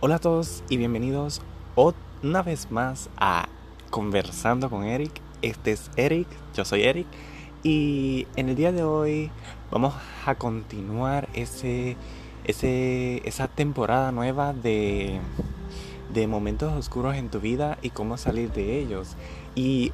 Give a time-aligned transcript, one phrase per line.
[0.00, 1.42] Hola a todos y bienvenidos
[2.22, 3.48] una vez más a
[3.90, 5.10] Conversando con Eric.
[5.42, 7.08] Este es Eric, yo soy Eric
[7.64, 9.32] y en el día de hoy
[9.72, 9.94] vamos
[10.24, 11.96] a continuar ese,
[12.44, 15.18] esa temporada nueva de,
[16.14, 19.16] de momentos oscuros en tu vida y cómo salir de ellos.
[19.56, 19.90] Y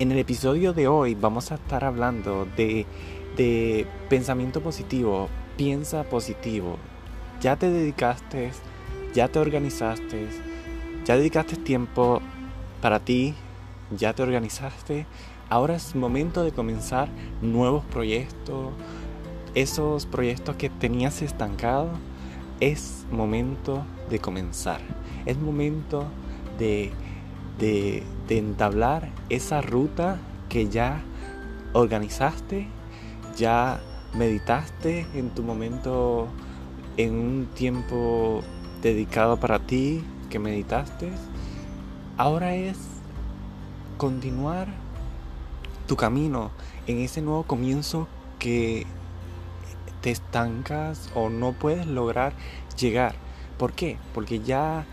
[0.00, 2.86] en el episodio de hoy vamos a estar hablando de,
[3.36, 5.28] de pensamiento positivo.
[5.56, 6.76] Piensa positivo.
[7.40, 8.50] Ya te dedicaste
[9.14, 10.26] ya te organizaste,
[11.04, 12.20] ya dedicaste tiempo
[12.82, 13.34] para ti,
[13.96, 15.06] ya te organizaste,
[15.48, 17.08] ahora es momento de comenzar
[17.40, 18.72] nuevos proyectos,
[19.54, 21.96] esos proyectos que tenías estancados,
[22.58, 24.80] es momento de comenzar,
[25.26, 26.06] es momento
[26.58, 26.90] de,
[27.58, 31.00] de, de entablar esa ruta que ya
[31.72, 32.66] organizaste,
[33.36, 33.80] ya
[34.12, 36.28] meditaste en tu momento,
[36.96, 38.42] en un tiempo
[38.84, 41.10] dedicado para ti, que meditaste,
[42.18, 42.76] ahora es
[43.96, 44.68] continuar
[45.86, 46.50] tu camino
[46.86, 48.06] en ese nuevo comienzo
[48.38, 48.86] que
[50.02, 52.34] te estancas o no puedes lograr
[52.78, 53.14] llegar.
[53.58, 53.96] ¿Por qué?
[54.12, 54.84] Porque ya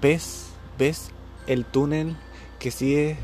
[0.00, 1.10] ves, ves
[1.48, 2.16] el túnel
[2.60, 3.16] que sigue,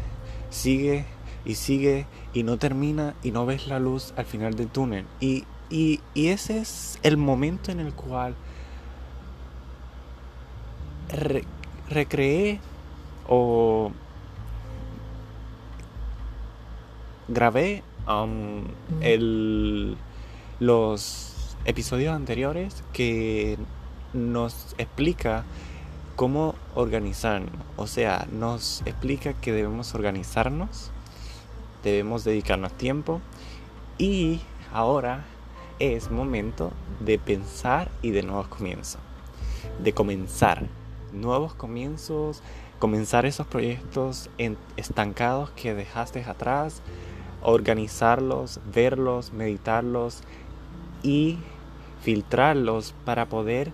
[0.50, 1.04] sigue
[1.44, 5.06] y sigue y no termina y no ves la luz al final del túnel.
[5.20, 8.34] Y, y, y ese es el momento en el cual
[11.08, 12.60] recreé
[13.28, 13.92] o
[17.28, 18.64] grabé um,
[19.00, 19.96] el,
[20.60, 23.58] los episodios anteriores que
[24.12, 25.44] nos explica
[26.16, 27.52] cómo organizarnos.
[27.76, 30.90] O sea, nos explica que debemos organizarnos,
[31.84, 33.20] debemos dedicarnos tiempo
[33.98, 34.40] y
[34.72, 35.24] ahora
[35.78, 39.00] es momento de pensar y de nuevos comienzos.
[39.78, 40.66] De comenzar
[41.12, 42.42] nuevos comienzos,
[42.78, 44.30] comenzar esos proyectos
[44.76, 46.82] estancados que dejaste atrás,
[47.42, 50.22] organizarlos, verlos, meditarlos
[51.02, 51.38] y
[52.02, 53.72] filtrarlos para poder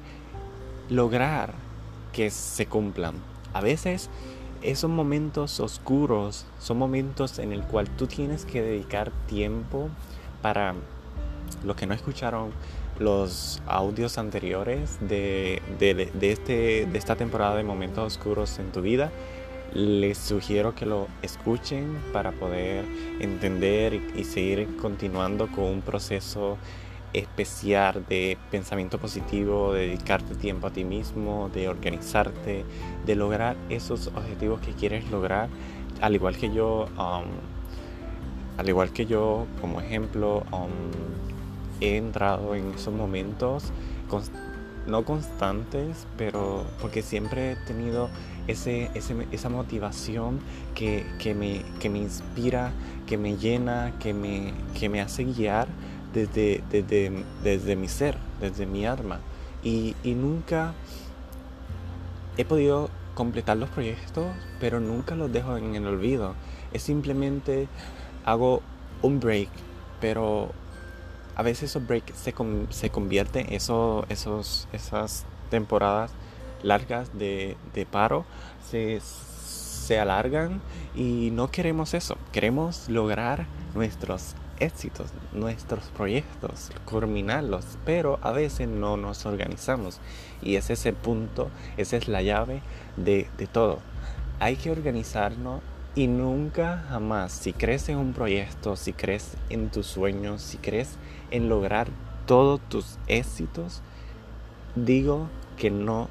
[0.89, 1.55] lograr
[2.13, 3.15] que se cumplan.
[3.53, 4.11] A veces
[4.63, 9.91] esos momentos oscuros son momentos en el cual tú tienes que dedicar tiempo
[10.41, 10.75] para
[11.65, 12.51] los que no escucharon
[12.99, 15.61] los audios anteriores de,
[16.21, 19.11] este, de esta temporada de Momentos Oscuros en tu vida,
[19.73, 22.85] les sugiero que lo escuchen para poder
[23.19, 26.57] entender y, seguir continuando con un proceso
[27.13, 32.65] especial de pensamiento positivo, de dedicarte tiempo a ti mismo, de organizarte,
[33.05, 35.49] de lograr esos objetivos que quieres lograr,
[36.01, 37.29] al igual que yo, um,
[38.59, 41.34] al igual que yo, como ejemplo, um,
[41.81, 43.73] he entrado en esos momentos,
[44.87, 48.09] no constantes, pero porque siempre he tenido
[48.47, 50.41] ese, esa motivación
[50.75, 51.05] que,
[51.37, 52.73] me, que, me, inspira,
[53.07, 55.69] que me llena, que me, que me hace guiar
[56.13, 59.21] desde, desde, desde mi ser, desde mi alma.
[59.63, 60.75] Y, y nunca
[62.37, 64.27] he podido completar los proyectos,
[64.61, 66.35] pero nunca los dejo en el olvido.
[66.73, 67.69] Es simplemente
[68.25, 68.63] hago
[69.03, 69.49] un break,
[70.01, 70.51] pero
[71.37, 72.35] a veces esos breaks se,
[72.71, 76.13] se convierten, eso, esos, esas temporadas
[76.63, 77.57] largas de,
[77.91, 78.25] paro
[78.69, 80.61] se, se alargan
[80.95, 82.17] y no queremos eso.
[82.33, 90.01] Queremos lograr nuestros éxitos, nuestros proyectos, culminarlos, pero a veces no nos organizamos.
[90.43, 92.63] Y ese es el punto, esa es la llave
[92.97, 93.81] de, de todo.
[94.41, 95.61] Hay que organizarnos
[95.95, 100.97] y nunca jamás, si crees en un proyecto, si crees en tus sueños, si crees
[101.31, 101.89] en lograr
[102.27, 103.83] todos tus éxitos,
[104.75, 106.09] digo que no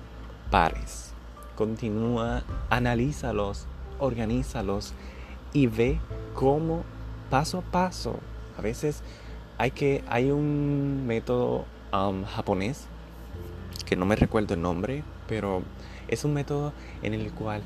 [0.50, 1.14] pares.
[1.56, 3.68] Continúa, analízalos,
[4.00, 4.94] organízalos
[5.52, 6.00] y ve
[6.34, 6.84] cómo
[7.30, 8.20] paso a paso.
[8.58, 9.04] A veces
[9.58, 12.88] hay que hay un método um, japonés
[13.86, 15.62] que no me recuerdo el nombre, pero
[16.08, 16.72] es un método
[17.02, 17.64] en el cual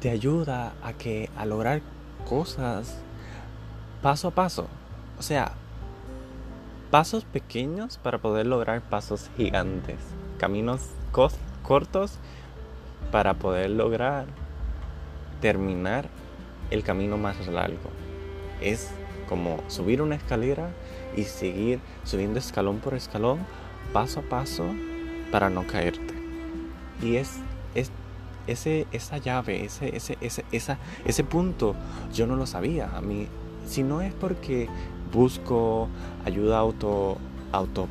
[0.00, 1.82] te ayuda a que a lograr
[2.28, 2.98] cosas
[4.02, 4.68] paso a paso.
[5.18, 5.52] O sea,
[6.90, 9.98] pasos pequeños para poder lograr pasos gigantes.
[10.38, 10.80] Caminos
[11.62, 12.18] cortos
[13.10, 14.26] para poder lograr
[15.40, 16.08] terminar
[16.70, 17.90] el camino más largo.
[18.60, 18.90] Es
[19.28, 20.70] como subir una escalera
[21.16, 23.40] y seguir subiendo escalón por escalón,
[23.92, 24.64] paso a paso,
[25.30, 26.14] para no caerte.
[27.02, 27.38] Y es,
[28.48, 31.74] ese, esa llave, ese, ese, ese, ese punto,
[32.12, 32.90] yo no lo sabía.
[32.96, 33.28] A mí,
[33.66, 34.68] si no es porque
[35.12, 35.88] busco
[36.24, 37.18] ayuda auto,
[37.52, 37.88] auto,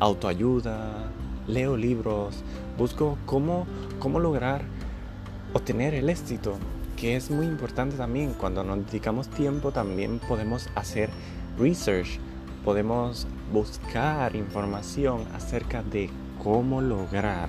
[0.00, 1.10] autoayuda,
[1.46, 2.42] leo libros,
[2.78, 3.66] busco cómo,
[3.98, 4.62] cómo lograr
[5.52, 6.54] obtener el éxito,
[6.96, 8.34] que es muy importante también.
[8.34, 11.10] Cuando nos dedicamos tiempo también podemos hacer
[11.58, 12.18] research,
[12.64, 16.10] podemos buscar información acerca de
[16.42, 17.48] cómo lograr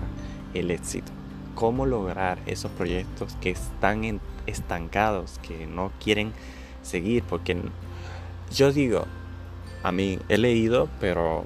[0.54, 1.12] el éxito,
[1.62, 6.34] cómo lograr esos proyectos que están estancados, que no quieren
[6.82, 7.56] seguir, porque
[8.52, 9.06] yo digo,
[9.84, 11.46] a mí he leído, pero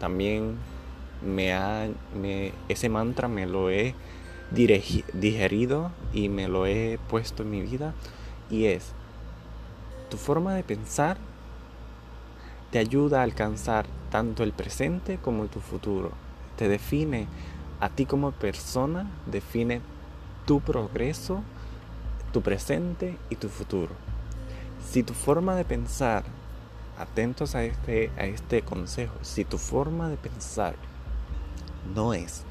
[0.00, 0.58] también
[1.24, 1.88] me ha,
[2.68, 3.94] ese mantra me lo he
[4.50, 7.94] digerido y me lo he puesto en mi vida
[8.50, 8.92] y es
[10.10, 11.16] tu forma de pensar
[12.70, 16.10] te ayuda a alcanzar tanto el presente como tu futuro.
[16.58, 17.28] Te define
[17.80, 19.80] a ti como persona, define
[20.46, 21.42] tu progreso,
[22.32, 23.94] tu presente y tu futuro.
[24.90, 26.24] Si tu forma de pensar,
[26.98, 30.76] atentos a este, a este consejo, si tu forma de pensar
[31.94, 32.44] no es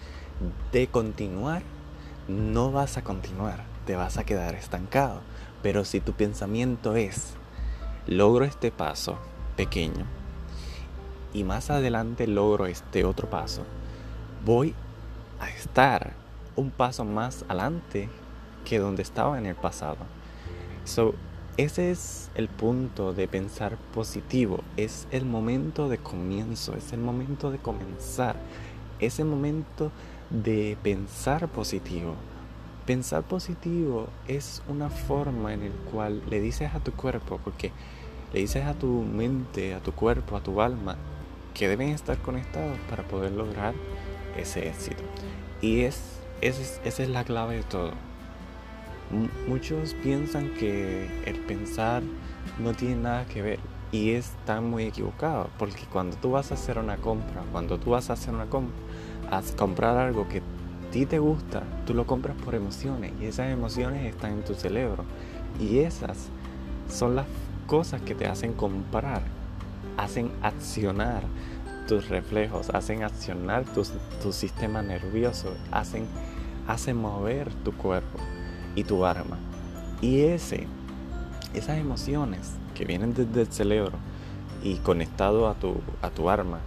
[0.71, 1.61] de continuar,
[2.27, 5.21] no vas a continuar, te vas a quedar estancado.
[5.61, 7.33] Pero si tu pensamiento es,
[8.07, 9.17] logro este paso,
[9.55, 10.05] pequeño
[11.33, 13.63] y más adelante logro este otro paso,
[14.45, 14.75] voy
[15.43, 16.13] a estar
[16.55, 18.09] un paso más adelante
[18.65, 19.97] que donde estaba en el pasado.
[20.85, 21.15] So,
[21.57, 27.51] ese es el punto de pensar positivo, es el momento de comienzo, es el momento
[27.51, 28.37] de comenzar,
[28.99, 29.91] es el momento
[30.29, 32.15] de pensar positivo.
[32.85, 37.71] Pensar positivo es una forma en la cual le dices a tu cuerpo, porque
[38.33, 40.95] le dices a tu mente, a tu cuerpo, a tu alma,
[41.53, 43.73] que deben estar conectados para poder lograr
[44.37, 45.03] ese éxito.
[45.61, 47.91] Y es, es, esa es la clave de todo.
[49.47, 52.03] muchos piensan que el pensar
[52.59, 53.59] no tiene nada que ver
[53.91, 58.09] y están muy equivocado porque cuando tú vas a hacer una compra, cuando tú vas
[58.09, 58.75] a hacer una compra,
[59.29, 63.51] a comprar algo que a ti te gusta, tú lo compras por emociones y esas
[63.51, 65.05] emociones están en tu cerebro
[65.59, 66.29] y esas
[66.89, 67.27] son las
[67.67, 69.21] cosas que te hacen comprar,
[69.97, 71.23] hacen accionar
[71.87, 76.05] tus reflejos, hacen accionar tu, sistema nervioso, hacen,
[76.67, 78.19] hacen mover tu cuerpo
[78.75, 79.37] y tu arma.
[80.01, 80.67] Y ese,
[81.53, 83.97] esas emociones que vienen desde el cerebro
[84.63, 86.59] y conectado a tu, a tu arma,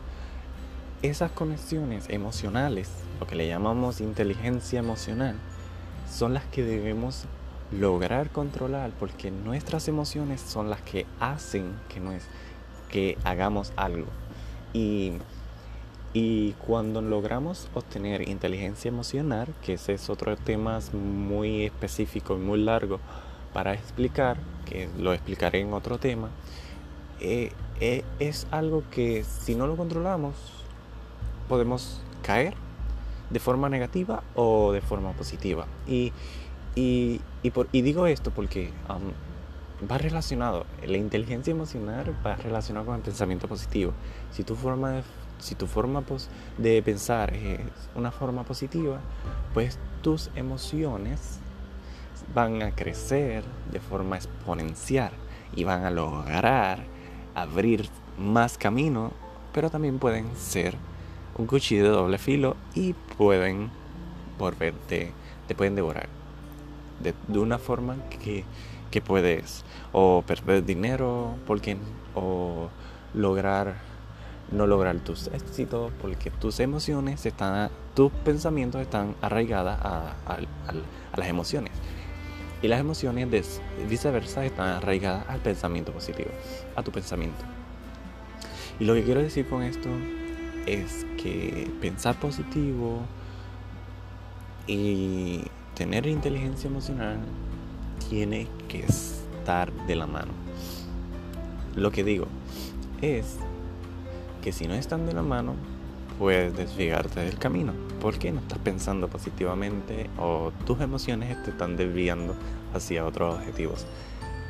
[1.02, 2.90] esas conexiones emocionales,
[3.20, 5.36] lo que le llamamos inteligencia emocional,
[6.10, 7.26] son las que debemos
[7.72, 12.24] lograr controlar porque nuestras emociones son las que hacen que, no es,
[12.88, 14.06] que hagamos algo.
[14.76, 15.12] Y,
[16.12, 22.58] y cuando logramos obtener inteligencia emocional, que ese es otro tema muy específico y muy
[22.58, 23.00] largo
[23.54, 24.36] para explicar,
[24.66, 26.28] que lo explicaré en otro tema,
[27.20, 30.34] eh, eh, es algo que si no lo controlamos
[31.48, 32.52] podemos caer
[33.30, 35.66] de forma negativa o de forma positiva.
[35.86, 36.12] Y,
[37.72, 38.72] digo esto porque
[39.90, 43.92] va relacionado, la inteligencia emocional va relacionado con el pensamiento positivo.
[44.30, 45.02] Si tu forma de,
[45.38, 46.02] si tu forma
[46.56, 47.60] de pensar es
[47.94, 49.00] una forma positiva,
[49.52, 51.40] pues tus emociones
[52.34, 55.12] van a crecer de forma exponencial
[55.54, 56.84] y van a lograr
[57.34, 57.88] abrir
[58.18, 59.12] más camino,
[59.52, 60.74] pero también pueden ser
[61.36, 63.70] un cuchillo de doble filo y pueden
[64.38, 65.12] volverte,
[65.46, 66.08] te pueden devorar
[67.00, 68.44] de, una forma que,
[68.90, 71.76] que, puedes o perder dinero porque,
[72.14, 72.68] o
[73.14, 73.74] lograr
[74.50, 80.38] no lograr tus éxitos porque tus emociones están tus pensamientos están arraigadas a,
[81.16, 81.72] las emociones.
[82.62, 83.42] Y las emociones de,
[83.88, 86.30] viceversa están arraigadas al pensamiento positivo
[86.76, 87.42] a tu pensamiento.
[88.78, 89.88] Y lo que quiero decir con esto
[90.66, 93.00] es que pensar positivo
[94.66, 95.42] y
[95.74, 97.18] tener inteligencia emocional
[98.08, 100.32] tiene que estar de la mano.
[101.74, 102.26] Lo que digo
[103.02, 103.36] es
[104.42, 105.54] que si no están de la mano,
[106.18, 107.72] puedes desviarte del camino.
[108.00, 112.34] Porque no estás pensando positivamente o tus emociones te están desviando
[112.74, 113.86] hacia otros objetivos.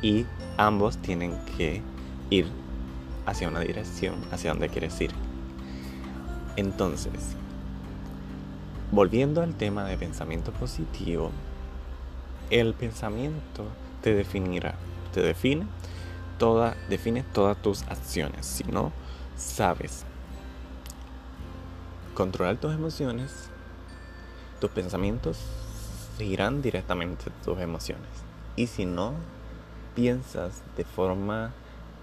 [0.01, 0.25] Y
[0.57, 1.81] ambos tienen que
[2.29, 2.47] ir
[3.25, 5.11] hacia una dirección, hacia donde quieres ir.
[6.55, 7.35] Entonces,
[8.91, 11.31] volviendo al tema de pensamiento positivo,
[12.49, 13.65] el pensamiento
[14.01, 14.75] te definirá,
[15.13, 15.67] te define
[16.37, 18.45] toda, define todas tus acciones.
[18.45, 18.91] Si no
[19.35, 20.05] sabes
[22.13, 23.49] controlar tus emociones,
[24.59, 25.37] tus pensamientos
[26.17, 28.09] seguirán directamente tus emociones.
[28.55, 29.13] Y si no
[29.95, 31.53] piensas de forma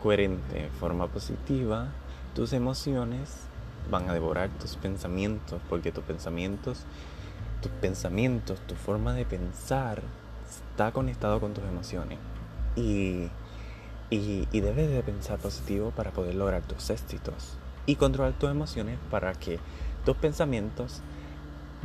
[0.03, 1.89] coherente, de forma positiva,
[2.35, 3.31] tus emociones
[3.91, 6.85] van a devorar tus pensamientos, porque tus pensamientos,
[7.61, 10.03] tus pensamientos, tu forma de pensar
[10.75, 12.19] está conectado con tus emociones.
[12.75, 13.31] Y,
[14.11, 19.35] y, debes de pensar positivo para poder lograr tus éxitos y controlar tus emociones para
[19.35, 19.61] que
[20.05, 21.01] tus pensamientos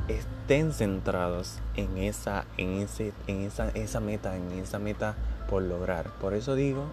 [0.08, 5.16] estén centrados en esa, en ese, en esa, esa meta, en esa meta
[5.48, 6.10] por lograr.
[6.20, 6.86] Por eso digo,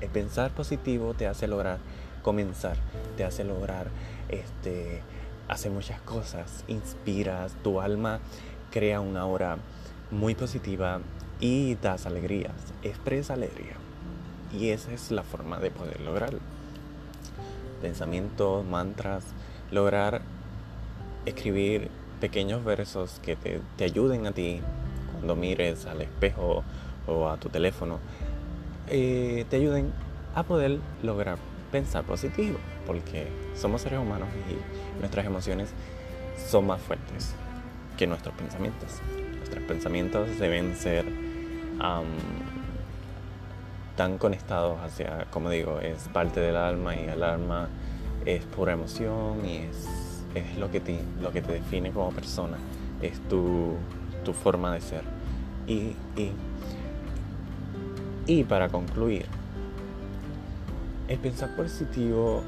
[0.00, 1.78] el pensar positivo te hace lograr
[2.22, 2.76] comenzar,
[3.16, 3.88] te hace lograr
[4.28, 5.02] este,
[5.48, 8.20] hacer muchas cosas, inspiras, tu alma
[8.70, 9.58] crea una aura
[10.12, 11.00] muy positiva
[11.40, 12.52] y das alegrías,
[12.82, 13.74] expresa alegría.
[14.52, 16.38] Y esa es la forma de poder lograrlo.
[17.80, 19.24] Pensamientos, mantras,
[19.70, 20.20] lograr
[21.24, 21.88] escribir
[22.20, 24.60] pequeños versos que te, ayuden a ti
[25.14, 26.62] cuando mires al espejo
[27.06, 27.98] o a tu teléfono,
[28.88, 29.92] eh, te ayuden
[30.34, 31.38] a poder lograr
[31.72, 33.26] pensar positivo, porque
[33.56, 35.70] somos seres humanos y nuestras emociones
[36.48, 37.34] son más fuertes
[38.06, 39.00] nuestros pensamientos.
[39.38, 41.04] Nuestros pensamientos deben ser
[43.96, 47.68] tan conectados hacia, como digo, es parte del alma y el alma
[48.24, 52.56] es pura emoción y es, es lo, que te, lo que te define como persona,
[53.00, 53.76] es tu,
[54.24, 55.02] tu forma de ser.
[55.66, 56.32] Y, y,
[58.26, 59.26] y para concluir,
[61.08, 62.42] el pensar positivo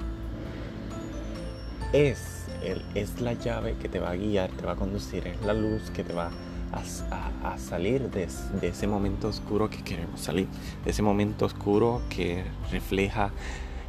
[1.93, 5.40] es, el, es la llave que te va a guiar, te va a conducir, es
[5.42, 6.30] la luz que te va
[6.73, 8.26] a, salir de,
[8.62, 10.49] ese momento oscuro que queremos salir,
[10.85, 13.30] de ese momento oscuro que refleja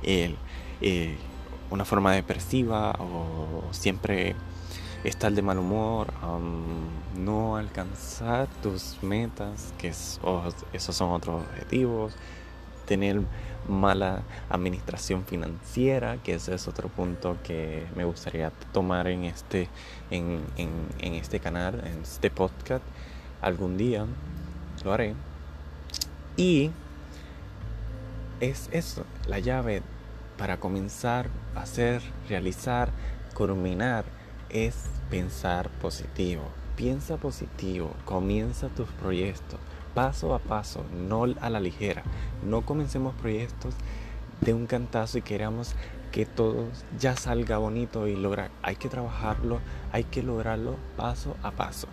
[0.04, 0.36] eh,
[1.72, 4.36] una forma depresiva o siempre
[5.04, 6.08] estar de mal humor,
[7.18, 12.14] no alcanzar tus metas, que esos son otros objetivos,
[12.86, 13.22] tener
[13.68, 19.70] mala administración financiera, que ese es otro punto que me gustaría tomar en este,
[20.12, 22.84] en, en, este canal, en este podcast.
[23.42, 24.06] Algún día
[24.84, 25.16] lo haré.
[26.38, 26.72] Y
[28.40, 29.82] es eso, la llave
[30.38, 32.90] para comenzar a hacer, realizar,
[33.34, 34.06] culminar,
[34.50, 34.76] es
[35.10, 36.44] pensar positivo.
[36.76, 39.60] Piensa positivo, comienza tus proyectos
[39.96, 42.04] paso a paso, no a la ligera.
[42.44, 43.74] No comencemos proyectos
[44.42, 45.74] de un cantazo y queramos
[46.12, 46.66] que todo
[47.00, 48.52] ya salga bonito y lograr.
[48.62, 49.60] Hay que trabajarlo,
[49.92, 51.88] hay que lograrlo paso a paso.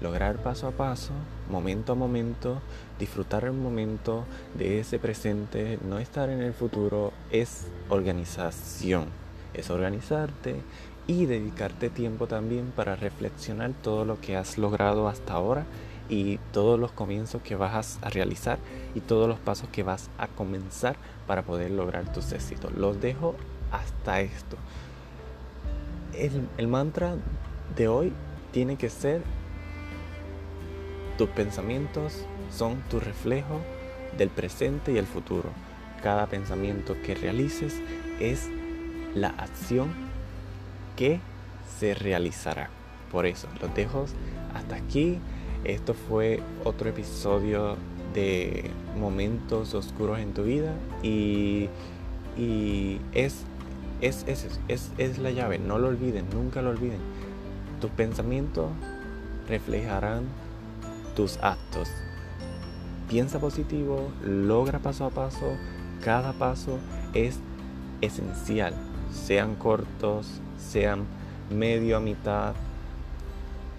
[0.00, 1.12] Lograr paso a paso,
[1.48, 2.60] momento a momento,
[2.98, 4.24] disfrutar el momento
[4.54, 9.06] de ese presente, no estar en el futuro, es organización.
[9.52, 10.56] Es organizarte
[11.06, 15.64] y dedicarte tiempo también para reflexionar todo lo que has logrado hasta ahora
[16.08, 18.58] y todos los comienzos que vas a realizar
[18.94, 20.96] y todos los pasos que vas a comenzar
[21.26, 22.72] para poder lograr tus éxitos.
[22.74, 23.34] Los dejo
[23.70, 24.56] hasta esto.
[26.14, 27.16] El, el mantra
[27.76, 28.12] de hoy
[28.52, 29.22] tiene que ser
[31.16, 33.60] tus pensamientos son tu reflejo
[34.18, 35.50] del presente y el futuro.
[36.02, 37.80] Cada pensamiento que realices
[38.20, 38.48] es
[39.14, 39.92] la acción
[40.96, 41.20] que
[41.78, 42.68] se realizará.
[43.10, 44.06] Por eso, los dejo
[44.54, 45.18] hasta aquí.
[45.64, 47.76] Esto fue otro episodio
[48.12, 51.70] de momentos oscuros en tu vida y,
[53.12, 53.44] es,
[54.02, 56.98] es, es, es, la llave, no lo olviden, nunca lo olviden.
[57.80, 58.70] Tus pensamientos
[59.48, 60.24] reflejarán
[61.16, 61.88] tus actos.
[63.08, 65.56] Piensa positivo, logra paso a paso,
[66.02, 66.78] cada paso
[67.14, 67.38] es
[68.02, 68.74] esencial,
[69.12, 71.04] sean cortos, sean
[71.50, 72.54] medio a mitad,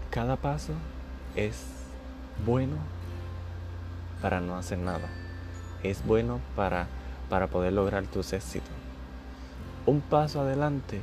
[0.10, 0.74] cada paso
[1.36, 1.75] es
[2.46, 2.78] bueno
[4.22, 5.08] para no hacer nada.
[5.84, 6.88] Es bueno para,
[7.30, 8.72] para poder lograr tus éxitos.
[9.86, 11.00] Un paso adelante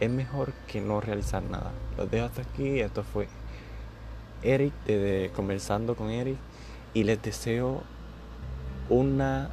[0.00, 1.70] es mejor que no realizar nada.
[1.96, 2.80] Los dejo hasta aquí.
[2.80, 3.28] Esto fue
[4.42, 6.36] Eric de Conversando con Eric.
[6.94, 7.82] Y les deseo
[8.88, 9.50] una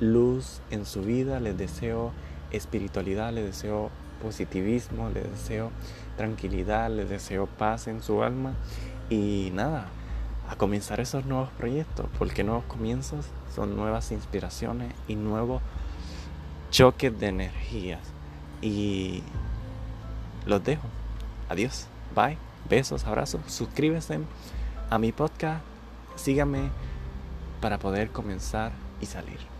[0.00, 1.40] luz en su vida.
[1.40, 2.12] Les deseo
[2.50, 3.32] espiritualidad.
[3.32, 3.90] Les deseo
[4.22, 5.10] positivismo.
[5.10, 5.70] Les deseo
[6.16, 6.90] tranquilidad.
[6.90, 8.54] Les deseo paz en su alma.
[9.12, 9.88] Y nada,
[10.48, 15.60] a comenzar esos nuevos proyectos, porque nuevos comienzos son nuevas inspiraciones y nuevos
[16.70, 18.00] choques de energías.
[18.62, 19.22] Y
[20.46, 20.88] los dejo.
[21.50, 21.88] Adiós.
[22.14, 22.38] Bye.
[22.70, 23.42] Besos, abrazos.
[23.48, 24.18] Suscríbete
[24.88, 25.62] a mi podcast.
[26.16, 26.70] Síganme
[27.60, 29.51] para poder comenzar y salir.